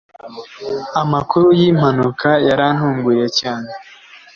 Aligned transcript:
Amakuru 1.01 1.47
yimpanuka 1.59 2.29
yarantunguye 2.47 3.25
cyane 3.39 3.69